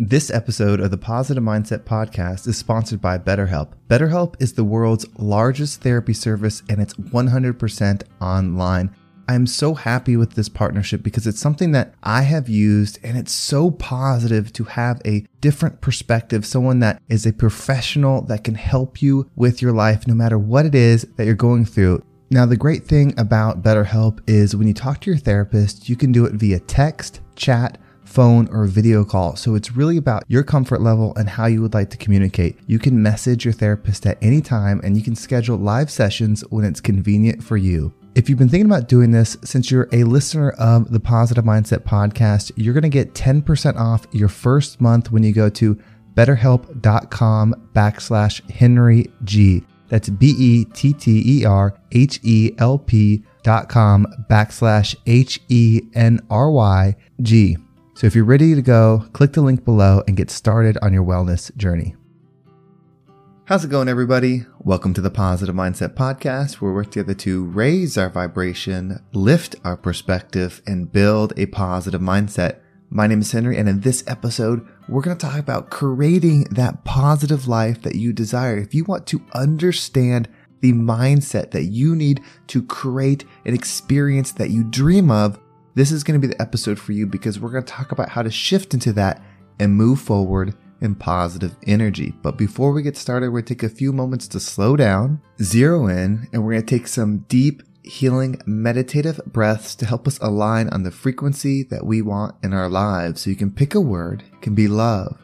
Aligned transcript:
This 0.00 0.30
episode 0.30 0.78
of 0.78 0.92
the 0.92 0.96
Positive 0.96 1.42
Mindset 1.42 1.80
Podcast 1.80 2.46
is 2.46 2.56
sponsored 2.56 3.00
by 3.00 3.18
BetterHelp. 3.18 3.72
BetterHelp 3.88 4.36
is 4.38 4.52
the 4.52 4.62
world's 4.62 5.04
largest 5.18 5.82
therapy 5.82 6.12
service 6.12 6.62
and 6.68 6.80
it's 6.80 6.94
100% 6.94 8.02
online. 8.20 8.94
I'm 9.28 9.44
so 9.44 9.74
happy 9.74 10.16
with 10.16 10.34
this 10.34 10.48
partnership 10.48 11.02
because 11.02 11.26
it's 11.26 11.40
something 11.40 11.72
that 11.72 11.94
I 12.04 12.22
have 12.22 12.48
used 12.48 13.00
and 13.02 13.18
it's 13.18 13.32
so 13.32 13.72
positive 13.72 14.52
to 14.52 14.62
have 14.62 15.02
a 15.04 15.26
different 15.40 15.80
perspective, 15.80 16.46
someone 16.46 16.78
that 16.78 17.02
is 17.08 17.26
a 17.26 17.32
professional 17.32 18.22
that 18.26 18.44
can 18.44 18.54
help 18.54 19.02
you 19.02 19.28
with 19.34 19.60
your 19.60 19.72
life 19.72 20.06
no 20.06 20.14
matter 20.14 20.38
what 20.38 20.64
it 20.64 20.76
is 20.76 21.08
that 21.16 21.26
you're 21.26 21.34
going 21.34 21.64
through. 21.64 22.04
Now, 22.30 22.46
the 22.46 22.56
great 22.56 22.84
thing 22.84 23.18
about 23.18 23.64
BetterHelp 23.64 24.20
is 24.28 24.54
when 24.54 24.68
you 24.68 24.74
talk 24.74 25.00
to 25.00 25.10
your 25.10 25.18
therapist, 25.18 25.88
you 25.88 25.96
can 25.96 26.12
do 26.12 26.24
it 26.24 26.34
via 26.34 26.60
text, 26.60 27.20
chat, 27.34 27.78
phone, 28.08 28.48
or 28.50 28.66
video 28.66 29.04
call. 29.04 29.36
So 29.36 29.54
it's 29.54 29.76
really 29.76 29.96
about 29.96 30.24
your 30.28 30.42
comfort 30.42 30.80
level 30.80 31.14
and 31.16 31.28
how 31.28 31.46
you 31.46 31.62
would 31.62 31.74
like 31.74 31.90
to 31.90 31.96
communicate. 31.96 32.58
You 32.66 32.78
can 32.78 33.02
message 33.02 33.44
your 33.44 33.54
therapist 33.54 34.06
at 34.06 34.18
any 34.22 34.40
time 34.40 34.80
and 34.82 34.96
you 34.96 35.02
can 35.02 35.14
schedule 35.14 35.56
live 35.56 35.90
sessions 35.90 36.42
when 36.50 36.64
it's 36.64 36.80
convenient 36.80 37.42
for 37.44 37.56
you. 37.56 37.92
If 38.14 38.28
you've 38.28 38.38
been 38.38 38.48
thinking 38.48 38.66
about 38.66 38.88
doing 38.88 39.12
this, 39.12 39.36
since 39.44 39.70
you're 39.70 39.88
a 39.92 40.02
listener 40.02 40.50
of 40.52 40.90
the 40.90 40.98
Positive 40.98 41.44
Mindset 41.44 41.84
podcast, 41.84 42.50
you're 42.56 42.74
going 42.74 42.82
to 42.82 42.88
get 42.88 43.14
10% 43.14 43.76
off 43.76 44.06
your 44.10 44.28
first 44.28 44.80
month 44.80 45.12
when 45.12 45.22
you 45.22 45.32
go 45.32 45.48
to 45.50 45.78
betterhelp.com 46.14 47.54
backslash 47.74 48.50
Henry 48.50 49.06
G. 49.22 49.62
That's 49.88 50.08
B 50.08 50.34
E 50.36 50.64
T 50.64 50.92
T 50.92 51.22
E 51.24 51.44
R 51.44 51.78
H 51.92 52.20
E 52.22 52.54
L 52.58 52.78
P 52.78 53.22
dot 53.42 53.68
com 53.68 54.06
backslash 54.28 54.96
H 55.06 55.40
E 55.48 55.82
N 55.94 56.20
R 56.28 56.50
Y 56.50 56.96
G. 57.22 57.56
So 57.98 58.06
if 58.06 58.14
you're 58.14 58.24
ready 58.24 58.54
to 58.54 58.62
go, 58.62 59.08
click 59.12 59.32
the 59.32 59.40
link 59.40 59.64
below 59.64 60.04
and 60.06 60.16
get 60.16 60.30
started 60.30 60.78
on 60.82 60.92
your 60.92 61.02
wellness 61.02 61.52
journey. 61.56 61.96
How's 63.46 63.64
it 63.64 63.72
going, 63.72 63.88
everybody? 63.88 64.46
Welcome 64.60 64.94
to 64.94 65.00
the 65.00 65.10
Positive 65.10 65.52
Mindset 65.52 65.96
Podcast, 65.96 66.60
where 66.60 66.70
we 66.70 66.76
work 66.76 66.92
together 66.92 67.14
to 67.14 67.46
raise 67.46 67.98
our 67.98 68.08
vibration, 68.08 69.04
lift 69.12 69.56
our 69.64 69.76
perspective, 69.76 70.62
and 70.64 70.92
build 70.92 71.32
a 71.36 71.46
positive 71.46 72.00
mindset. 72.00 72.60
My 72.88 73.08
name 73.08 73.20
is 73.20 73.32
Henry, 73.32 73.56
and 73.56 73.68
in 73.68 73.80
this 73.80 74.04
episode, 74.06 74.64
we're 74.88 75.02
going 75.02 75.18
to 75.18 75.26
talk 75.26 75.40
about 75.40 75.70
creating 75.70 76.44
that 76.52 76.84
positive 76.84 77.48
life 77.48 77.82
that 77.82 77.96
you 77.96 78.12
desire. 78.12 78.58
If 78.58 78.76
you 78.76 78.84
want 78.84 79.08
to 79.08 79.20
understand 79.32 80.28
the 80.60 80.72
mindset 80.72 81.50
that 81.50 81.64
you 81.64 81.96
need 81.96 82.22
to 82.46 82.62
create 82.62 83.24
an 83.44 83.54
experience 83.54 84.30
that 84.30 84.50
you 84.50 84.62
dream 84.62 85.10
of, 85.10 85.40
this 85.78 85.92
is 85.92 86.02
going 86.02 86.20
to 86.20 86.26
be 86.26 86.32
the 86.32 86.42
episode 86.42 86.76
for 86.76 86.90
you 86.90 87.06
because 87.06 87.38
we're 87.38 87.52
going 87.52 87.62
to 87.62 87.72
talk 87.72 87.92
about 87.92 88.08
how 88.08 88.20
to 88.20 88.32
shift 88.32 88.74
into 88.74 88.92
that 88.92 89.22
and 89.60 89.72
move 89.72 90.00
forward 90.00 90.52
in 90.80 90.92
positive 90.92 91.54
energy. 91.68 92.12
But 92.20 92.36
before 92.36 92.72
we 92.72 92.82
get 92.82 92.96
started, 92.96 93.26
we're 93.26 93.42
going 93.42 93.44
to 93.44 93.54
take 93.54 93.62
a 93.62 93.74
few 93.74 93.92
moments 93.92 94.26
to 94.28 94.40
slow 94.40 94.74
down, 94.74 95.22
zero 95.40 95.86
in, 95.86 96.26
and 96.32 96.42
we're 96.42 96.54
going 96.54 96.66
to 96.66 96.78
take 96.78 96.88
some 96.88 97.18
deep, 97.28 97.62
healing, 97.84 98.42
meditative 98.44 99.20
breaths 99.26 99.76
to 99.76 99.86
help 99.86 100.08
us 100.08 100.18
align 100.18 100.68
on 100.70 100.82
the 100.82 100.90
frequency 100.90 101.62
that 101.70 101.86
we 101.86 102.02
want 102.02 102.34
in 102.42 102.52
our 102.52 102.68
lives. 102.68 103.20
So 103.20 103.30
you 103.30 103.36
can 103.36 103.52
pick 103.52 103.76
a 103.76 103.80
word, 103.80 104.24
it 104.32 104.42
can 104.42 104.56
be 104.56 104.66
love, 104.66 105.16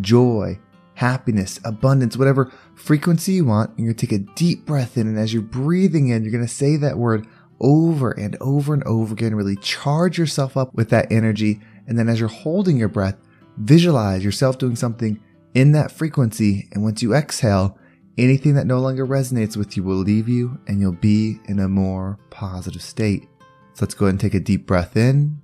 joy, 0.00 0.56
happiness, 0.94 1.58
abundance, 1.64 2.16
whatever 2.16 2.52
frequency 2.76 3.32
you 3.32 3.44
want. 3.44 3.70
And 3.70 3.80
you're 3.80 3.92
going 3.92 3.96
to 3.96 4.06
take 4.06 4.20
a 4.20 4.32
deep 4.34 4.66
breath 4.66 4.96
in. 4.96 5.08
And 5.08 5.18
as 5.18 5.34
you're 5.34 5.42
breathing 5.42 6.08
in, 6.08 6.22
you're 6.22 6.32
going 6.32 6.46
to 6.46 6.52
say 6.52 6.76
that 6.76 6.96
word 6.96 7.26
over 7.60 8.10
and 8.12 8.36
over 8.40 8.74
and 8.74 8.82
over 8.84 9.12
again. 9.12 9.34
Really 9.34 9.56
charge 9.56 10.18
yourself 10.18 10.56
up 10.56 10.74
with 10.74 10.90
that 10.90 11.10
energy. 11.10 11.60
And 11.86 11.98
then 11.98 12.08
as 12.08 12.20
you're 12.20 12.28
holding 12.28 12.76
your 12.76 12.88
breath, 12.88 13.16
visualize 13.58 14.24
yourself 14.24 14.58
doing 14.58 14.76
something 14.76 15.20
in 15.54 15.72
that 15.72 15.92
frequency. 15.92 16.68
And 16.72 16.82
once 16.82 17.02
you 17.02 17.14
exhale, 17.14 17.78
anything 18.18 18.54
that 18.54 18.66
no 18.66 18.78
longer 18.78 19.06
resonates 19.06 19.56
with 19.56 19.76
you 19.76 19.82
will 19.82 19.96
leave 19.96 20.28
you 20.28 20.58
and 20.66 20.80
you'll 20.80 20.92
be 20.92 21.38
in 21.46 21.58
a 21.58 21.68
more 21.68 22.18
positive 22.30 22.82
state. 22.82 23.28
So 23.74 23.84
let's 23.84 23.94
go 23.94 24.06
ahead 24.06 24.14
and 24.14 24.20
take 24.20 24.34
a 24.34 24.40
deep 24.40 24.66
breath 24.66 24.96
in. 24.96 25.40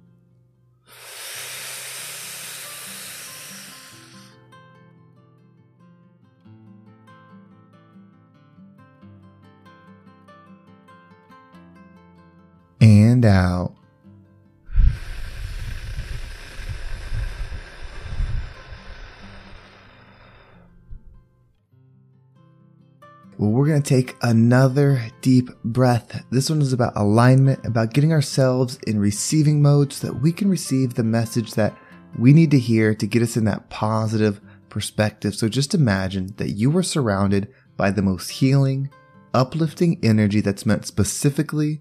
And 13.24 13.32
out. 13.32 13.74
Well, 23.38 23.50
we're 23.50 23.66
going 23.66 23.82
to 23.82 23.88
take 23.88 24.14
another 24.22 25.02
deep 25.20 25.50
breath. 25.64 26.24
This 26.30 26.48
one 26.48 26.62
is 26.62 26.72
about 26.72 26.92
alignment, 26.94 27.66
about 27.66 27.92
getting 27.92 28.12
ourselves 28.12 28.78
in 28.86 29.00
receiving 29.00 29.60
mode 29.60 29.92
so 29.92 30.06
that 30.06 30.20
we 30.20 30.30
can 30.30 30.48
receive 30.48 30.94
the 30.94 31.02
message 31.02 31.54
that 31.54 31.76
we 32.16 32.32
need 32.32 32.52
to 32.52 32.58
hear 32.58 32.94
to 32.94 33.06
get 33.06 33.22
us 33.22 33.36
in 33.36 33.44
that 33.46 33.68
positive 33.68 34.40
perspective. 34.68 35.34
So 35.34 35.48
just 35.48 35.74
imagine 35.74 36.34
that 36.36 36.50
you 36.50 36.70
were 36.70 36.84
surrounded 36.84 37.52
by 37.76 37.90
the 37.90 38.02
most 38.02 38.28
healing, 38.28 38.90
uplifting 39.34 39.98
energy 40.04 40.40
that's 40.40 40.66
meant 40.66 40.86
specifically 40.86 41.80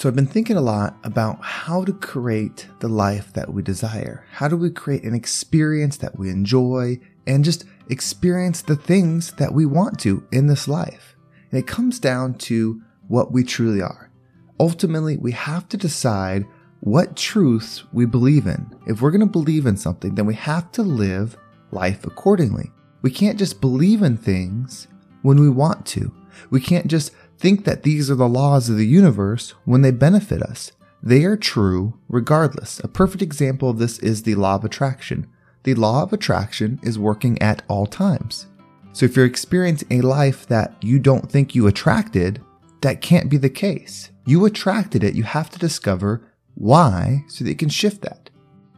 So, 0.00 0.08
I've 0.08 0.16
been 0.16 0.24
thinking 0.24 0.56
a 0.56 0.62
lot 0.62 0.96
about 1.04 1.44
how 1.44 1.84
to 1.84 1.92
create 1.92 2.66
the 2.78 2.88
life 2.88 3.34
that 3.34 3.52
we 3.52 3.60
desire. 3.60 4.24
How 4.32 4.48
do 4.48 4.56
we 4.56 4.70
create 4.70 5.04
an 5.04 5.14
experience 5.14 5.98
that 5.98 6.18
we 6.18 6.30
enjoy 6.30 6.98
and 7.26 7.44
just 7.44 7.66
experience 7.90 8.62
the 8.62 8.76
things 8.76 9.32
that 9.32 9.52
we 9.52 9.66
want 9.66 10.00
to 10.00 10.26
in 10.32 10.46
this 10.46 10.66
life? 10.66 11.16
And 11.50 11.60
it 11.60 11.66
comes 11.66 11.98
down 11.98 12.38
to 12.48 12.80
what 13.08 13.30
we 13.30 13.44
truly 13.44 13.82
are. 13.82 14.10
Ultimately, 14.58 15.18
we 15.18 15.32
have 15.32 15.68
to 15.68 15.76
decide 15.76 16.46
what 16.80 17.14
truths 17.14 17.84
we 17.92 18.06
believe 18.06 18.46
in. 18.46 18.74
If 18.86 19.02
we're 19.02 19.10
going 19.10 19.20
to 19.20 19.26
believe 19.26 19.66
in 19.66 19.76
something, 19.76 20.14
then 20.14 20.24
we 20.24 20.34
have 20.36 20.72
to 20.72 20.82
live 20.82 21.36
life 21.72 22.06
accordingly. 22.06 22.70
We 23.02 23.10
can't 23.10 23.38
just 23.38 23.60
believe 23.60 24.00
in 24.00 24.16
things 24.16 24.88
when 25.20 25.38
we 25.38 25.50
want 25.50 25.84
to. 25.88 26.10
We 26.48 26.62
can't 26.62 26.86
just 26.86 27.12
think 27.40 27.64
that 27.64 27.84
these 27.84 28.10
are 28.10 28.16
the 28.16 28.28
laws 28.28 28.68
of 28.68 28.76
the 28.76 28.86
universe 28.86 29.54
when 29.64 29.80
they 29.80 29.90
benefit 29.90 30.42
us. 30.42 30.72
They 31.02 31.24
are 31.24 31.38
true 31.38 31.98
regardless. 32.08 32.78
A 32.80 32.88
perfect 32.88 33.22
example 33.22 33.70
of 33.70 33.78
this 33.78 33.98
is 34.00 34.22
the 34.22 34.34
law 34.34 34.56
of 34.56 34.64
attraction. 34.64 35.26
The 35.62 35.74
law 35.74 36.02
of 36.02 36.12
attraction 36.12 36.78
is 36.82 36.98
working 36.98 37.40
at 37.40 37.62
all 37.66 37.86
times. 37.86 38.46
So 38.92 39.06
if 39.06 39.16
you're 39.16 39.24
experiencing 39.24 39.90
a 39.90 40.06
life 40.06 40.46
that 40.48 40.74
you 40.82 40.98
don't 40.98 41.30
think 41.30 41.54
you 41.54 41.66
attracted, 41.66 42.42
that 42.82 43.00
can't 43.00 43.30
be 43.30 43.38
the 43.38 43.48
case. 43.48 44.10
You 44.26 44.44
attracted 44.44 45.02
it. 45.02 45.14
You 45.14 45.22
have 45.22 45.48
to 45.50 45.58
discover 45.58 46.22
why 46.56 47.24
so 47.28 47.44
that 47.44 47.50
you 47.50 47.56
can 47.56 47.70
shift 47.70 48.02
that. 48.02 48.28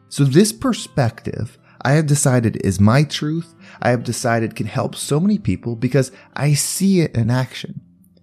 So 0.08 0.22
this 0.22 0.52
perspective 0.52 1.58
I 1.84 1.92
have 1.92 2.06
decided 2.06 2.64
is 2.64 2.78
my 2.78 3.02
truth. 3.02 3.54
I 3.80 3.90
have 3.90 4.04
decided 4.04 4.54
can 4.54 4.66
help 4.66 4.94
so 4.94 5.18
many 5.18 5.38
people 5.38 5.74
because 5.74 6.12
I 6.36 6.54
see 6.54 7.00
it 7.00 7.16
in 7.16 7.28
action. 7.28 7.80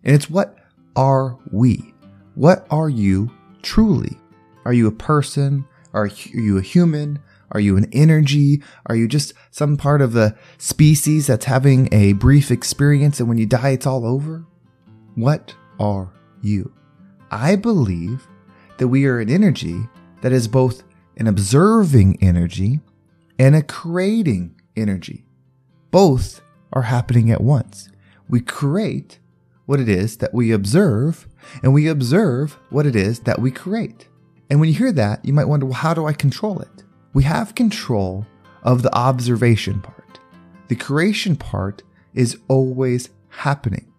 And 0.10 0.16
it's 0.16 0.28
what 0.28 0.58
are 0.96 1.38
we? 1.52 1.94
What 2.34 2.66
are 2.72 2.90
you 2.90 3.30
truly? 3.62 4.18
Are 4.66 4.74
you 4.74 4.88
a 4.88 4.92
person? 4.92 5.68
Are 5.94 6.08
you 6.08 6.58
a 6.58 6.64
human? 6.64 7.20
Are 7.52 7.60
you 7.60 7.78
an 7.78 7.88
energy? 7.94 8.64
Are 8.88 8.96
you 8.96 9.08
just 9.08 9.34
some 9.52 9.78
part 9.78 10.02
of 10.02 10.14
the 10.14 10.36
species 10.58 11.28
that's 11.28 11.46
having 11.46 11.94
a 11.94 12.14
brief 12.14 12.50
experience 12.50 13.20
and 13.20 13.30
when 13.30 13.38
you 13.38 13.46
die, 13.46 13.70
it's 13.70 13.86
all 13.86 14.04
over? 14.04 14.48
What 15.14 15.54
are 15.80 16.12
you? 16.42 16.74
I 17.30 17.56
believe 17.56 18.28
that 18.80 18.88
we 18.88 19.06
are 19.06 19.20
an 19.20 19.30
energy 19.30 19.80
that 20.22 20.32
is 20.32 20.48
both 20.48 20.82
an 21.18 21.28
observing 21.28 22.18
energy 22.20 22.80
and 23.38 23.56
a 23.56 23.62
creating 23.62 24.60
energy. 24.76 25.28
Both 25.92 26.42
are 26.74 26.82
happening 26.82 27.30
at 27.30 27.42
once. 27.42 27.90
We 28.28 28.42
create 28.42 29.20
what 29.70 29.80
it 29.80 29.88
is 29.88 30.18
that 30.18 30.34
we 30.34 30.52
observe, 30.52 31.28
and 31.62 31.72
we 31.72 31.88
observe 31.88 32.58
what 32.72 32.88
it 32.88 32.96
is 32.96 33.20
that 33.20 33.38
we 33.38 33.52
create. 33.52 34.08
And 34.50 34.60
when 34.60 34.68
you 34.68 34.74
hear 34.74 34.92
that, 34.94 35.24
you 35.24 35.32
might 35.32 35.46
wonder, 35.46 35.68
well, 35.68 35.76
how 35.76 35.94
do 35.94 36.08
I 36.08 36.14
control 36.14 36.60
it? 36.60 36.84
We 37.14 37.22
have 37.26 37.54
control 37.54 38.26
of 38.64 38.82
the 38.82 38.92
observation 38.96 39.80
part. 39.80 40.20
The 40.70 40.76
creation 40.76 41.36
part 41.36 41.84
is 42.16 42.40
always 42.48 43.12
happening. 43.28 43.94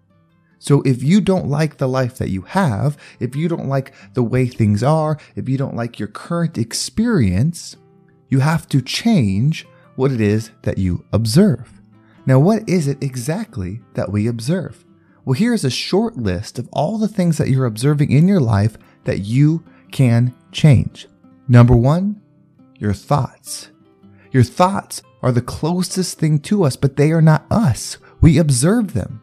So 0.59 0.83
if 0.83 1.05
you 1.05 1.21
don't 1.21 1.47
like 1.47 1.77
the 1.77 1.87
life 1.87 2.19
that 2.19 2.31
you 2.31 2.43
have, 2.43 2.97
if 3.21 3.37
you 3.37 3.47
don't 3.49 3.69
like 3.69 3.95
the 4.15 4.25
way 4.25 4.49
things 4.49 4.83
are, 4.83 5.19
if 5.37 5.49
you 5.49 5.57
don't 5.57 5.77
like 5.77 6.01
your 6.01 6.09
current 6.09 6.59
experience, 6.59 7.77
you 8.29 8.41
have 8.41 8.69
to 8.71 8.83
change 8.83 9.69
what 9.95 10.11
it 10.11 10.21
is 10.21 10.51
that 10.63 10.79
you 10.79 11.05
observe. 11.13 11.81
Now, 12.27 12.41
what 12.41 12.69
is 12.69 12.89
it 12.89 13.05
exactly 13.05 13.83
that 13.95 14.11
we 14.11 14.27
observe? 14.27 14.85
Well, 15.31 15.39
here's 15.39 15.65
a 15.65 15.71
short 15.71 16.17
list 16.17 16.59
of 16.59 16.69
all 16.73 16.99
the 16.99 17.07
things 17.07 17.39
that 17.39 17.49
you're 17.49 17.65
observing 17.65 18.11
in 18.11 18.27
your 18.27 18.41
life 18.41 18.77
that 19.05 19.21
you 19.21 19.63
can 19.93 20.35
change. 20.51 21.07
Number 21.47 21.77
one, 21.77 22.21
your 22.81 22.93
thoughts. 22.93 23.71
Your 24.33 24.43
thoughts 24.43 25.03
are 25.23 25.31
the 25.31 25.41
closest 25.41 26.19
thing 26.19 26.41
to 26.41 26.65
us, 26.65 26.75
but 26.75 26.97
they 26.97 27.13
are 27.13 27.23
not 27.23 27.47
us. 27.49 27.97
We 28.21 28.39
observe 28.39 28.93
them. 28.93 29.23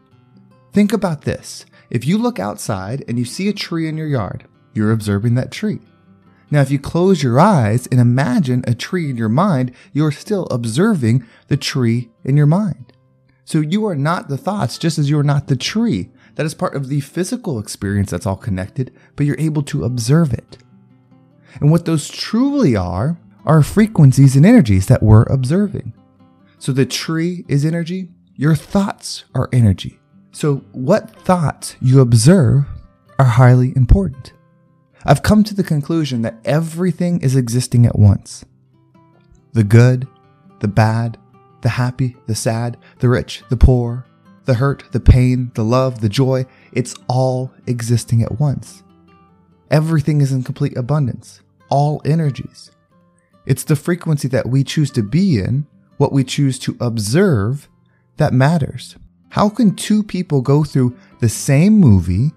Think 0.72 0.94
about 0.94 1.24
this. 1.24 1.66
If 1.90 2.06
you 2.06 2.16
look 2.16 2.38
outside 2.38 3.04
and 3.06 3.18
you 3.18 3.26
see 3.26 3.50
a 3.50 3.52
tree 3.52 3.86
in 3.86 3.98
your 3.98 4.08
yard, 4.08 4.48
you're 4.72 4.92
observing 4.92 5.34
that 5.34 5.52
tree. 5.52 5.80
Now, 6.50 6.62
if 6.62 6.70
you 6.70 6.78
close 6.78 7.22
your 7.22 7.38
eyes 7.38 7.86
and 7.88 8.00
imagine 8.00 8.64
a 8.66 8.74
tree 8.74 9.10
in 9.10 9.18
your 9.18 9.28
mind, 9.28 9.74
you're 9.92 10.10
still 10.10 10.46
observing 10.46 11.26
the 11.48 11.58
tree 11.58 12.08
in 12.24 12.38
your 12.38 12.46
mind. 12.46 12.94
So 13.48 13.60
you 13.60 13.86
are 13.86 13.96
not 13.96 14.28
the 14.28 14.36
thoughts, 14.36 14.76
just 14.76 14.98
as 14.98 15.08
you 15.08 15.18
are 15.18 15.24
not 15.24 15.46
the 15.46 15.56
tree. 15.56 16.10
That 16.34 16.44
is 16.44 16.52
part 16.52 16.74
of 16.74 16.90
the 16.90 17.00
physical 17.00 17.58
experience 17.58 18.10
that's 18.10 18.26
all 18.26 18.36
connected, 18.36 18.94
but 19.16 19.24
you're 19.24 19.40
able 19.40 19.62
to 19.62 19.84
observe 19.84 20.34
it. 20.34 20.58
And 21.58 21.70
what 21.70 21.86
those 21.86 22.10
truly 22.10 22.76
are, 22.76 23.18
are 23.46 23.62
frequencies 23.62 24.36
and 24.36 24.44
energies 24.44 24.84
that 24.88 25.02
we're 25.02 25.22
observing. 25.30 25.94
So 26.58 26.72
the 26.72 26.84
tree 26.84 27.46
is 27.48 27.64
energy, 27.64 28.10
your 28.34 28.54
thoughts 28.54 29.24
are 29.34 29.48
energy. 29.50 29.98
So, 30.30 30.56
what 30.72 31.10
thoughts 31.22 31.76
you 31.80 32.02
observe 32.02 32.66
are 33.18 33.24
highly 33.24 33.72
important. 33.74 34.34
I've 35.06 35.22
come 35.22 35.42
to 35.44 35.54
the 35.54 35.64
conclusion 35.64 36.20
that 36.20 36.36
everything 36.44 37.22
is 37.22 37.34
existing 37.34 37.86
at 37.86 37.98
once 37.98 38.44
the 39.54 39.64
good, 39.64 40.06
the 40.60 40.68
bad, 40.68 41.16
the 41.60 41.68
happy, 41.68 42.16
the 42.26 42.34
sad, 42.34 42.76
the 42.98 43.08
rich, 43.08 43.42
the 43.48 43.56
poor, 43.56 44.06
the 44.44 44.54
hurt, 44.54 44.84
the 44.92 45.00
pain, 45.00 45.50
the 45.54 45.64
love, 45.64 46.00
the 46.00 46.08
joy. 46.08 46.46
It's 46.72 46.94
all 47.08 47.52
existing 47.66 48.22
at 48.22 48.40
once. 48.40 48.82
Everything 49.70 50.20
is 50.20 50.32
in 50.32 50.42
complete 50.42 50.76
abundance, 50.76 51.42
all 51.68 52.00
energies. 52.04 52.70
It's 53.44 53.64
the 53.64 53.76
frequency 53.76 54.28
that 54.28 54.48
we 54.48 54.64
choose 54.64 54.90
to 54.92 55.02
be 55.02 55.38
in, 55.38 55.66
what 55.98 56.12
we 56.12 56.24
choose 56.24 56.58
to 56.60 56.76
observe, 56.80 57.68
that 58.16 58.32
matters. 58.32 58.96
How 59.30 59.48
can 59.48 59.74
two 59.74 60.02
people 60.02 60.40
go 60.40 60.64
through 60.64 60.96
the 61.20 61.28
same 61.28 61.74
movie 61.78 62.32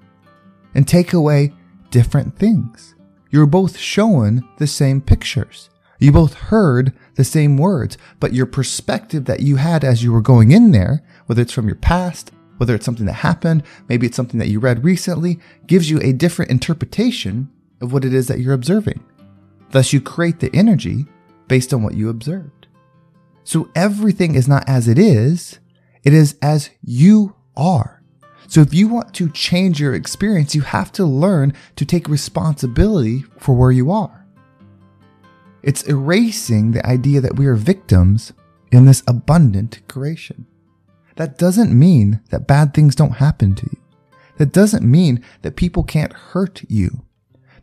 and 0.76 0.88
take 0.88 1.14
away 1.14 1.54
different 1.90 2.38
things? 2.38 2.96
You're 3.30 3.46
both 3.46 3.78
showing 3.78 4.44
the 4.58 4.68
same 4.68 5.00
pictures. 5.00 5.70
You 6.00 6.12
both 6.12 6.34
heard 6.34 6.94
the 7.16 7.24
same 7.24 7.58
words, 7.58 7.98
but 8.20 8.34
your 8.34 8.46
perspective 8.46 9.26
that 9.26 9.42
you 9.42 9.58
had 9.58 9.84
as 9.84 10.04
you 10.04 10.12
were 10.12 10.22
going 10.22 10.52
in 10.52 10.72
there, 10.72 11.04
whether 11.26 11.42
it's 11.42 11.54
from 11.54 11.68
your 11.68 11.76
past, 11.76 12.32
whether 12.58 12.76
it's 12.76 12.86
something 12.86 13.06
that 13.06 13.14
happened, 13.14 13.64
maybe 13.90 14.06
it's 14.06 14.16
something 14.16 14.40
that 14.40 14.50
you 14.50 14.60
read 14.60 14.84
recently, 14.84 15.40
gives 15.68 15.90
you 15.90 16.00
a 16.02 16.14
different 16.14 16.52
interpretation 16.52 17.50
of 17.82 17.92
what 17.92 18.06
it 18.06 18.14
is 18.14 18.28
that 18.28 18.40
you're 18.40 18.54
observing. 18.54 19.04
Thus, 19.72 19.94
you 19.94 20.02
create 20.02 20.40
the 20.40 20.54
energy 20.54 21.06
based 21.48 21.74
on 21.74 21.84
what 21.84 21.96
you 21.96 22.10
observed. 22.10 22.68
So 23.44 23.70
everything 23.76 24.36
is 24.36 24.48
not 24.48 24.68
as 24.70 24.88
it 24.88 25.00
is, 25.00 25.60
it 26.04 26.14
is 26.14 26.38
as 26.42 26.70
you 26.84 27.36
are. 27.58 28.02
So 28.48 28.62
if 28.62 28.74
you 28.74 28.88
want 28.88 29.14
to 29.16 29.30
change 29.30 29.80
your 29.80 29.94
experience, 29.94 30.54
you 30.54 30.62
have 30.62 30.92
to 30.94 31.06
learn 31.06 31.54
to 31.78 31.86
take 31.86 32.10
responsibility 32.10 33.24
for 33.38 33.56
where 33.56 33.72
you 33.72 33.92
are. 33.92 34.21
It's 35.64 35.84
erasing 35.84 36.72
the 36.72 36.86
idea 36.86 37.22
that 37.22 37.36
we 37.36 37.46
are 37.46 37.56
victims 37.56 38.34
in 38.72 38.86
this 38.86 39.04
abundant 39.08 39.82
creation. 39.88 40.48
That 41.16 41.38
doesn't 41.38 41.78
mean 41.78 42.22
that 42.30 42.48
bad 42.48 42.74
things 42.74 42.96
don't 42.96 43.18
happen 43.18 43.54
to 43.56 43.68
you. 43.72 43.78
That 44.38 44.54
doesn't 44.54 44.90
mean 44.90 45.24
that 45.44 45.56
people 45.56 45.84
can't 45.84 46.14
hurt 46.14 46.64
you. 46.68 47.06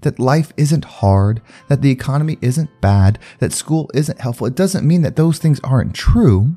That 0.03 0.21
life 0.21 0.53
isn't 0.56 0.85
hard, 0.85 1.43
that 1.67 1.83
the 1.83 1.91
economy 1.91 2.39
isn't 2.41 2.81
bad, 2.81 3.19
that 3.41 3.53
school 3.53 3.91
isn't 3.95 4.21
helpful. 4.21 4.47
It 4.47 4.55
doesn't 4.55 4.87
mean 4.87 5.03
that 5.03 5.17
those 5.17 5.39
things 5.39 5.59
aren't 5.65 5.95
true. 5.95 6.56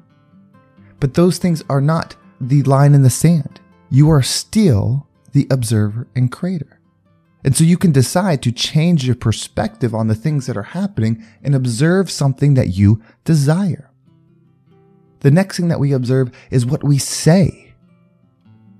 But 1.00 1.16
those 1.16 1.40
things 1.40 1.64
are 1.70 1.82
not 1.82 2.16
the 2.40 2.62
line 2.64 2.94
in 2.94 3.02
the 3.02 3.10
sand. 3.10 3.60
You 3.90 4.12
are 4.12 4.22
still 4.22 5.08
the 5.32 5.48
observer 5.50 6.08
and 6.16 6.32
creator. 6.32 6.81
And 7.44 7.56
so 7.56 7.64
you 7.64 7.78
can 7.78 7.92
decide 7.92 8.42
to 8.44 8.52
change 8.52 9.06
your 9.06 9.16
perspective 9.16 9.96
on 9.96 10.08
the 10.08 10.16
things 10.16 10.46
that 10.48 10.58
are 10.58 10.64
happening 10.64 11.26
and 11.44 11.56
observe 11.56 12.12
something 12.12 12.54
that 12.54 12.70
you 12.70 13.02
desire. 13.24 13.90
The 15.22 15.32
next 15.32 15.58
thing 15.58 15.68
that 15.68 15.80
we 15.80 15.92
observe 15.92 16.32
is 16.50 16.66
what 16.66 16.84
we 16.84 16.98
say. 16.98 17.74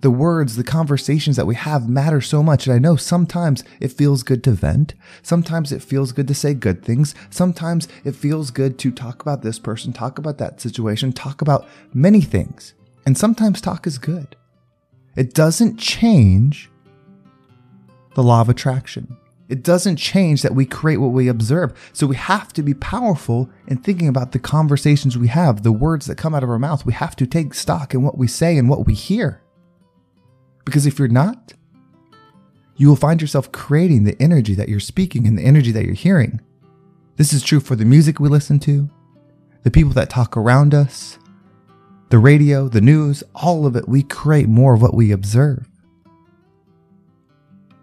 The 0.02 0.10
words, 0.10 0.56
the 0.56 0.64
conversations 0.64 1.36
that 1.36 1.46
we 1.46 1.54
have 1.54 1.88
matter 1.88 2.22
so 2.22 2.42
much. 2.42 2.66
And 2.66 2.76
I 2.76 2.80
know 2.80 2.96
sometimes 2.96 3.64
it 3.80 3.92
feels 3.92 4.24
good 4.24 4.44
to 4.46 4.52
vent. 4.52 4.96
Sometimes 5.22 5.72
it 5.72 5.84
feels 5.84 6.12
good 6.12 6.28
to 6.28 6.34
say 6.34 6.56
good 6.56 6.84
things. 6.84 7.14
Sometimes 7.30 7.88
it 8.04 8.16
feels 8.16 8.50
good 8.50 8.80
to 8.80 8.92
talk 8.92 9.22
about 9.22 9.44
this 9.44 9.60
person, 9.60 9.94
talk 9.94 10.18
about 10.18 10.40
that 10.40 10.60
situation, 10.60 11.14
talk 11.14 11.42
about 11.42 11.68
many 11.94 12.22
things. 12.22 12.74
And 13.06 13.16
sometimes 13.16 13.62
talk 13.62 13.86
is 13.86 14.00
good. 14.00 14.36
It 15.16 15.36
doesn't 15.36 15.78
change 15.78 16.71
the 18.16 18.24
law 18.24 18.42
of 18.42 18.50
attraction. 18.50 19.16
It 19.50 19.64
doesn't 19.64 19.98
change 19.98 20.44
that 20.44 20.56
we 20.56 20.66
create 20.66 20.98
what 20.98 21.12
we 21.12 21.28
observe. 21.28 21.74
So 21.92 22.08
we 22.08 22.16
have 22.16 22.54
to 22.54 22.64
be 22.64 22.74
powerful 22.74 23.50
in 23.68 23.78
thinking 23.78 24.08
about 24.08 24.32
the 24.32 24.40
conversations 24.40 25.18
we 25.18 25.28
have, 25.28 25.64
the 25.64 25.74
words 25.74 26.06
that 26.06 26.18
come 26.18 26.34
out 26.34 26.44
of 26.44 26.50
our 26.50 26.58
mouth. 26.58 26.86
We 26.86 26.94
have 26.94 27.18
to 27.18 27.28
take 27.28 27.54
stock 27.54 27.94
in 27.94 28.02
what 28.02 28.18
we 28.18 28.28
say 28.28 28.58
and 28.58 28.70
what 28.70 28.86
we 28.86 28.94
hear. 28.94 29.42
Because 30.64 30.86
if 30.86 30.98
you're 30.98 31.10
not, 31.10 31.54
you 32.78 32.88
will 32.88 32.96
find 32.96 33.20
yourself 33.20 33.52
creating 33.52 34.06
the 34.06 34.20
energy 34.22 34.56
that 34.56 34.70
you're 34.70 34.80
speaking 34.80 35.28
and 35.28 35.38
the 35.38 35.44
energy 35.44 35.72
that 35.72 35.84
you're 35.84 35.96
hearing. 35.96 36.40
This 37.18 37.34
is 37.34 37.44
true 37.44 37.60
for 37.60 37.76
the 37.76 37.84
music 37.84 38.20
we 38.20 38.30
listen 38.30 38.58
to, 38.60 38.90
the 39.64 39.72
people 39.72 39.92
that 39.94 40.10
talk 40.10 40.38
around 40.38 40.74
us, 40.74 41.20
the 42.10 42.20
radio, 42.20 42.70
the 42.70 42.82
news, 42.82 43.22
all 43.36 43.66
of 43.66 43.76
it. 43.76 43.88
We 43.88 44.02
create 44.02 44.48
more 44.48 44.76
of 44.76 44.82
what 44.82 44.94
we 44.94 45.12
observe. 45.12 45.68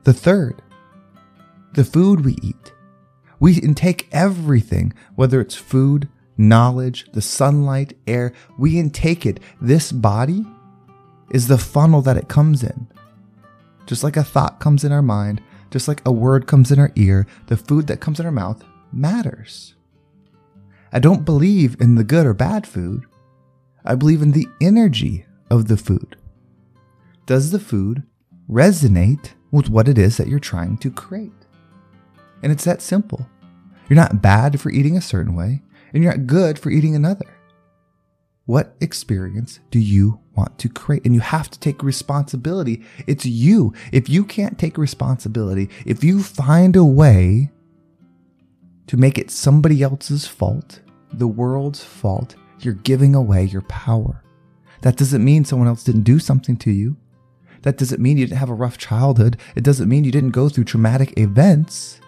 The 0.08 0.14
third, 0.14 0.62
the 1.74 1.84
food 1.84 2.24
we 2.24 2.38
eat. 2.40 2.72
We 3.40 3.60
intake 3.60 4.08
everything, 4.10 4.94
whether 5.16 5.38
it's 5.38 5.54
food, 5.54 6.08
knowledge, 6.38 7.12
the 7.12 7.20
sunlight, 7.20 7.92
air, 8.06 8.32
we 8.58 8.78
intake 8.78 9.26
it. 9.26 9.38
This 9.60 9.92
body 9.92 10.46
is 11.30 11.46
the 11.46 11.58
funnel 11.58 12.00
that 12.00 12.16
it 12.16 12.26
comes 12.26 12.62
in. 12.62 12.88
Just 13.84 14.02
like 14.02 14.16
a 14.16 14.24
thought 14.24 14.60
comes 14.60 14.82
in 14.82 14.92
our 14.92 15.02
mind, 15.02 15.42
just 15.70 15.88
like 15.88 16.00
a 16.06 16.10
word 16.10 16.46
comes 16.46 16.72
in 16.72 16.78
our 16.78 16.90
ear, 16.96 17.26
the 17.48 17.58
food 17.58 17.86
that 17.88 18.00
comes 18.00 18.18
in 18.18 18.24
our 18.24 18.32
mouth 18.32 18.64
matters. 18.90 19.74
I 20.90 21.00
don't 21.00 21.26
believe 21.26 21.76
in 21.82 21.96
the 21.96 22.02
good 22.02 22.24
or 22.24 22.32
bad 22.32 22.66
food. 22.66 23.04
I 23.84 23.94
believe 23.94 24.22
in 24.22 24.32
the 24.32 24.48
energy 24.58 25.26
of 25.50 25.68
the 25.68 25.76
food. 25.76 26.16
Does 27.26 27.50
the 27.50 27.60
food 27.60 28.04
resonate 28.48 29.34
with 29.50 29.68
what 29.68 29.88
it 29.88 29.98
is 29.98 30.16
that 30.16 30.28
you're 30.28 30.38
trying 30.38 30.76
to 30.78 30.90
create? 30.90 31.32
And 32.42 32.52
it's 32.52 32.64
that 32.64 32.82
simple. 32.82 33.26
You're 33.88 33.96
not 33.96 34.22
bad 34.22 34.60
for 34.60 34.70
eating 34.70 34.96
a 34.96 35.02
certain 35.02 35.34
way. 35.34 35.62
and 35.92 36.02
you're 36.02 36.12
not 36.12 36.26
good 36.26 36.58
for 36.58 36.70
eating 36.70 36.94
another. 36.94 37.24
What 38.46 38.76
experience 38.80 39.60
do 39.70 39.78
you 39.78 40.20
want 40.34 40.58
to 40.58 40.68
create? 40.68 41.04
And 41.04 41.14
you 41.14 41.20
have 41.20 41.50
to 41.50 41.58
take 41.58 41.82
responsibility. 41.82 42.82
It's 43.06 43.26
you. 43.26 43.74
If 43.92 44.08
you 44.08 44.24
can't 44.24 44.58
take 44.58 44.78
responsibility, 44.78 45.68
if 45.84 46.02
you 46.02 46.22
find 46.22 46.74
a 46.76 46.84
way 46.84 47.50
to 48.86 48.96
make 48.96 49.18
it 49.18 49.30
somebody 49.30 49.82
else's 49.82 50.26
fault, 50.26 50.80
the 51.12 51.28
world's 51.28 51.84
fault, 51.84 52.36
you're 52.60 52.74
giving 52.74 53.14
away 53.14 53.44
your 53.44 53.62
power. 53.62 54.22
That 54.80 54.96
doesn't 54.96 55.24
mean 55.24 55.44
someone 55.44 55.68
else 55.68 55.84
didn't 55.84 56.02
do 56.02 56.18
something 56.18 56.56
to 56.58 56.70
you. 56.70 56.96
That 57.62 57.78
doesn't 57.78 58.00
mean 58.00 58.16
you 58.16 58.26
didn't 58.26 58.38
have 58.38 58.50
a 58.50 58.54
rough 58.54 58.78
childhood. 58.78 59.36
It 59.56 59.64
doesn't 59.64 59.88
mean 59.88 60.04
you 60.04 60.12
didn't 60.12 60.30
go 60.30 60.48
through 60.48 60.64
traumatic 60.64 61.18
events. 61.18 62.00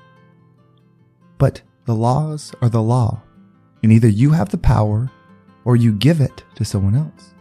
But 1.38 1.62
the 1.86 1.94
laws 1.94 2.52
are 2.62 2.68
the 2.68 2.82
law. 2.82 3.22
And 3.82 3.92
either 3.92 4.08
you 4.08 4.32
have 4.32 4.50
the 4.50 4.58
power 4.58 5.10
or 5.64 5.76
you 5.76 5.92
give 5.92 6.20
it 6.20 6.44
to 6.56 6.64
someone 6.64 6.94
else. 6.94 7.34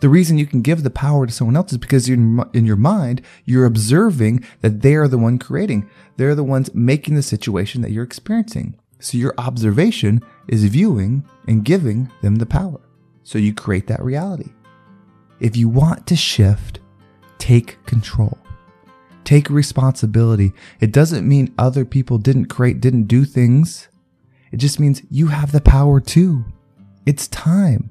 The 0.00 0.08
reason 0.08 0.38
you 0.38 0.46
can 0.46 0.62
give 0.62 0.84
the 0.84 0.90
power 0.90 1.26
to 1.26 1.32
someone 1.32 1.56
else 1.56 1.72
is 1.72 1.78
because 1.78 2.08
in 2.08 2.46
your 2.52 2.76
mind, 2.76 3.20
you're 3.44 3.66
observing 3.66 4.44
that 4.60 4.82
they 4.82 4.94
are 4.94 5.08
the 5.08 5.18
one 5.18 5.38
creating. 5.38 5.90
They're 6.16 6.36
the 6.36 6.44
ones 6.44 6.72
making 6.72 7.16
the 7.16 7.22
situation 7.22 7.82
that 7.82 7.90
you're 7.90 8.04
experiencing. 8.04 8.78
So 9.00 9.18
your 9.18 9.34
observation 9.38 10.22
is 10.46 10.64
viewing 10.64 11.24
and 11.48 11.64
giving 11.64 12.12
them 12.22 12.36
the 12.36 12.46
power. 12.46 12.80
So 13.24 13.38
you 13.38 13.52
create 13.52 13.88
that 13.88 14.02
reality. 14.02 14.50
If 15.40 15.56
you 15.56 15.68
want 15.68 16.06
to 16.06 16.16
shift, 16.16 16.78
take 17.38 17.84
control. 17.86 18.38
Take 19.24 19.50
responsibility. 19.50 20.52
It 20.80 20.92
doesn't 20.92 21.28
mean 21.28 21.54
other 21.58 21.84
people 21.84 22.18
didn't 22.18 22.46
create, 22.46 22.80
didn't 22.80 23.04
do 23.04 23.24
things. 23.24 23.88
It 24.52 24.56
just 24.56 24.80
means 24.80 25.02
you 25.10 25.28
have 25.28 25.52
the 25.52 25.60
power 25.60 26.00
too. 26.00 26.44
It's 27.04 27.28
time. 27.28 27.90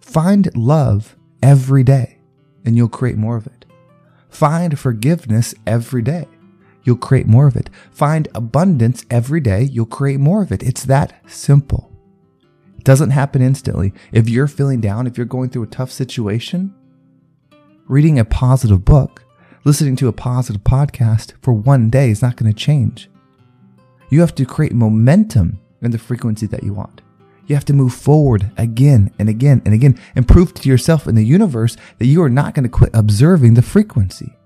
Find 0.00 0.54
love 0.56 1.16
every 1.42 1.82
day 1.82 2.18
and 2.64 2.76
you'll 2.76 2.88
create 2.88 3.16
more 3.16 3.36
of 3.36 3.46
it. 3.46 3.66
Find 4.28 4.78
forgiveness 4.78 5.54
every 5.66 6.02
day. 6.02 6.26
You'll 6.84 6.96
create 6.96 7.26
more 7.26 7.48
of 7.48 7.56
it. 7.56 7.68
Find 7.90 8.28
abundance 8.34 9.04
every 9.10 9.40
day. 9.40 9.64
You'll 9.64 9.86
create 9.86 10.20
more 10.20 10.42
of 10.42 10.52
it. 10.52 10.62
It's 10.62 10.84
that 10.84 11.20
simple. 11.26 11.90
It 12.78 12.84
doesn't 12.84 13.10
happen 13.10 13.42
instantly. 13.42 13.92
If 14.12 14.28
you're 14.28 14.46
feeling 14.46 14.80
down, 14.80 15.08
if 15.08 15.16
you're 15.16 15.26
going 15.26 15.50
through 15.50 15.64
a 15.64 15.68
tough 15.68 15.90
situation, 15.90 16.72
reading 17.88 18.18
a 18.18 18.24
positive 18.24 18.84
book, 18.84 19.24
listening 19.64 19.94
to 19.96 20.08
a 20.08 20.12
positive 20.12 20.62
podcast 20.64 21.34
for 21.40 21.52
one 21.52 21.88
day 21.88 22.10
is 22.10 22.20
not 22.20 22.36
going 22.36 22.52
to 22.52 22.58
change. 22.58 23.08
You 24.10 24.20
have 24.20 24.34
to 24.36 24.44
create 24.44 24.72
momentum 24.72 25.60
in 25.82 25.92
the 25.92 25.98
frequency 25.98 26.46
that 26.46 26.64
you 26.64 26.72
want. 26.72 27.02
You 27.46 27.54
have 27.54 27.64
to 27.66 27.72
move 27.72 27.94
forward 27.94 28.50
again 28.56 29.12
and 29.20 29.28
again 29.28 29.62
and 29.64 29.72
again 29.72 30.00
and 30.16 30.26
prove 30.26 30.52
to 30.54 30.68
yourself 30.68 31.06
and 31.06 31.16
the 31.16 31.24
universe 31.24 31.76
that 31.98 32.06
you 32.06 32.22
are 32.22 32.28
not 32.28 32.54
going 32.54 32.64
to 32.64 32.68
quit 32.68 32.90
observing 32.92 33.54
the 33.54 33.62
frequency. 33.62 34.36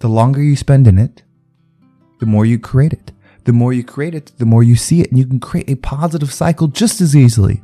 The 0.00 0.08
longer 0.08 0.42
you 0.42 0.56
spend 0.56 0.86
in 0.86 0.98
it, 0.98 1.22
the 2.20 2.26
more 2.26 2.44
you 2.44 2.58
create 2.58 2.92
it. 2.92 3.12
The 3.44 3.52
more 3.52 3.72
you 3.72 3.84
create 3.84 4.14
it, 4.14 4.32
the 4.38 4.46
more 4.46 4.62
you 4.62 4.76
see 4.76 5.00
it, 5.00 5.10
and 5.10 5.18
you 5.18 5.26
can 5.26 5.40
create 5.40 5.68
a 5.68 5.76
positive 5.76 6.32
cycle 6.32 6.66
just 6.66 7.00
as 7.00 7.16
easily 7.16 7.62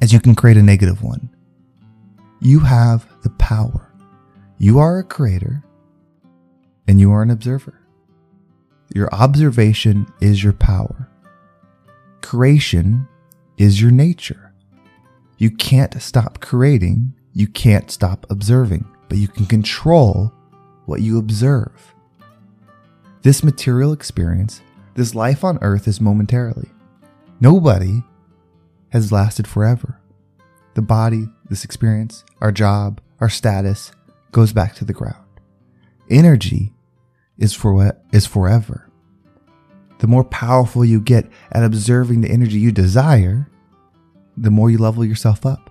as 0.00 0.12
you 0.12 0.20
can 0.20 0.34
create 0.34 0.56
a 0.56 0.62
negative 0.62 1.02
one. 1.02 1.30
You 2.40 2.60
have 2.60 3.06
the 3.22 3.30
power. 3.30 3.92
You 4.58 4.78
are 4.78 4.98
a 4.98 5.04
creator 5.04 5.64
and 6.86 7.00
you 7.00 7.10
are 7.12 7.22
an 7.22 7.30
observer. 7.30 7.80
Your 8.94 9.12
observation 9.12 10.06
is 10.20 10.42
your 10.42 10.52
power. 10.52 11.08
Creation 12.22 13.08
is 13.56 13.80
your 13.80 13.90
nature. 13.90 14.52
You 15.36 15.50
can't 15.50 16.00
stop 16.00 16.40
creating, 16.40 17.12
you 17.32 17.46
can't 17.48 17.90
stop 17.90 18.24
observing, 18.30 18.86
but 19.08 19.18
you 19.18 19.28
can 19.28 19.46
control 19.46 20.32
what 20.86 21.02
you 21.02 21.18
observe. 21.18 21.94
This 23.22 23.42
material 23.42 23.92
experience, 23.92 24.62
this 24.94 25.14
life 25.14 25.44
on 25.44 25.58
earth 25.60 25.86
is 25.86 26.00
momentarily. 26.00 26.70
Nobody 27.40 28.02
has 28.90 29.12
lasted 29.12 29.46
forever. 29.46 29.97
The 30.78 30.82
body, 30.82 31.26
this 31.50 31.64
experience, 31.64 32.24
our 32.40 32.52
job, 32.52 33.00
our 33.20 33.28
status 33.28 33.90
goes 34.30 34.52
back 34.52 34.76
to 34.76 34.84
the 34.84 34.92
ground. 34.92 35.26
Energy 36.08 36.72
is 37.36 37.52
for 37.52 37.74
what 37.74 38.04
is 38.12 38.26
forever 38.26 38.88
the 39.98 40.06
more 40.06 40.24
powerful 40.24 40.84
you 40.84 41.00
get 41.00 41.28
at 41.52 41.64
observing 41.64 42.20
the 42.20 42.30
energy 42.30 42.58
you 42.58 42.72
desire, 42.72 43.48
the 44.36 44.50
more 44.50 44.70
you 44.70 44.78
level 44.78 45.04
yourself 45.04 45.44
up. 45.44 45.70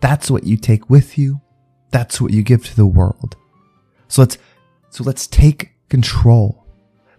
That's 0.00 0.30
what 0.30 0.44
you 0.44 0.56
take 0.56 0.88
with 0.88 1.18
you. 1.18 1.40
That's 1.90 2.20
what 2.20 2.32
you 2.32 2.42
give 2.42 2.64
to 2.66 2.76
the 2.76 2.86
world. 2.86 3.36
So 4.08 4.22
let's, 4.22 4.38
so 4.90 5.04
let's 5.04 5.26
take 5.26 5.72
control. 5.88 6.66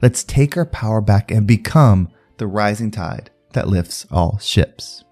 Let's 0.01 0.24
take 0.24 0.57
our 0.57 0.65
power 0.65 1.01
back 1.01 1.31
and 1.31 1.45
become 1.45 2.09
the 2.38 2.48
rising 2.48 2.91
tide 2.91 3.29
that 3.53 3.67
lifts 3.67 4.07
all 4.12 4.39
ships. 4.39 5.03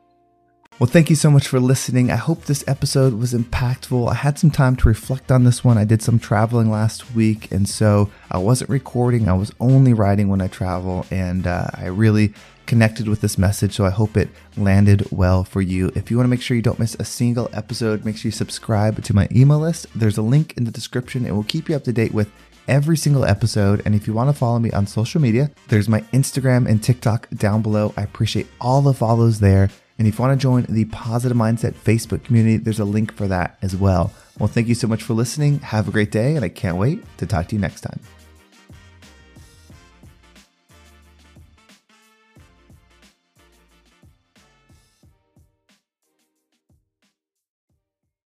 Well, 0.80 0.88
thank 0.88 1.10
you 1.10 1.16
so 1.16 1.32
much 1.32 1.48
for 1.48 1.60
listening. 1.60 2.12
I 2.12 2.18
hope 2.18 2.46
this 2.46 2.64
episode 2.68 3.16
was 3.16 3.34
impactful. 3.34 4.12
I 4.12 4.14
had 4.14 4.38
some 4.38 4.52
time 4.52 4.76
to 4.76 4.88
reflect 4.88 5.32
on 5.32 5.44
this 5.44 5.64
one. 5.64 5.76
I 5.76 5.86
did 5.86 6.04
some 6.04 6.20
traveling 6.20 6.70
last 6.70 7.16
week, 7.16 7.52
and 7.52 7.68
so 7.68 8.12
I 8.30 8.38
wasn't 8.38 8.70
recording. 8.70 9.28
I 9.28 9.34
was 9.34 9.52
only 9.60 9.94
writing 9.94 10.28
when 10.28 10.40
I 10.40 10.50
travel, 10.50 11.04
and 11.10 11.48
uh, 11.48 11.66
I 11.74 11.88
really 11.88 12.32
connected 12.68 13.08
with 13.08 13.22
this 13.22 13.40
message. 13.40 13.74
So 13.74 13.86
I 13.86 13.90
hope 13.90 14.16
it 14.16 14.30
landed 14.56 15.08
well 15.10 15.44
for 15.44 15.62
you. 15.64 15.92
If 15.96 16.12
you 16.12 16.18
want 16.18 16.26
to 16.26 16.30
make 16.30 16.44
sure 16.44 16.56
you 16.56 16.62
don't 16.62 16.78
miss 16.78 16.96
a 17.00 17.06
single 17.06 17.50
episode, 17.54 18.06
make 18.06 18.16
sure 18.16 18.28
you 18.28 18.32
subscribe 18.32 19.04
to 19.04 19.16
my 19.16 19.28
email 19.32 19.58
list. 19.58 19.88
There's 19.96 20.20
a 20.20 20.22
link 20.22 20.56
in 20.58 20.66
the 20.66 20.72
description. 20.72 21.26
It 21.26 21.34
will 21.34 21.44
keep 21.44 21.70
you 21.70 21.76
up 21.76 21.86
to 21.86 21.92
date 21.92 22.14
with 22.14 22.32
every 22.68 22.98
single 22.98 23.26
episode. 23.26 23.82
And 23.84 23.96
if 23.96 24.06
you 24.06 24.14
want 24.14 24.30
to 24.30 24.34
follow 24.38 24.60
me 24.60 24.70
on 24.74 24.86
social 24.86 25.22
media, 25.22 25.50
there's 25.70 25.90
my 25.90 26.02
Instagram 26.14 26.68
and 26.70 26.84
TikTok 26.84 27.32
down 27.32 27.64
below. 27.64 27.96
I 27.98 28.04
appreciate 28.04 28.46
all 28.62 28.84
the 28.84 28.94
follows 28.94 29.40
there. 29.40 29.72
And 29.98 30.08
if 30.08 30.20
you 30.20 30.26
want 30.26 30.40
to 30.40 30.42
join 30.42 30.66
the 30.70 30.86
Positive 30.86 31.38
Mindset 31.38 31.74
Facebook 31.74 32.24
community, 32.24 32.58
there's 32.58 32.80
a 32.80 32.86
link 32.86 33.14
for 33.14 33.28
that 33.28 33.58
as 33.62 33.76
well. 33.76 34.14
Well, 34.38 34.48
thank 34.48 34.68
you 34.68 34.76
so 34.76 34.88
much 34.88 35.02
for 35.02 35.14
listening. 35.14 35.60
Have 35.60 35.88
a 35.88 35.92
great 35.92 36.12
day, 36.12 36.36
and 36.36 36.46
I 36.46 36.50
can't 36.50 36.78
wait 36.78 37.04
to 37.18 37.26
talk 37.26 37.48
to 37.48 37.56
you 37.56 37.62
next 37.62 37.82
time. 37.82 38.00